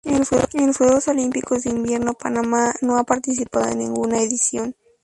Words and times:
En 0.03 0.17
los 0.67 0.77
Juegos 0.79 1.07
Olímpicos 1.09 1.61
de 1.61 1.69
Invierno 1.69 2.15
Panamá 2.15 2.73
no 2.81 2.97
ha 2.97 3.03
participado 3.03 3.69
en 3.69 3.77
ninguna 3.77 4.17
edición. 4.19 4.75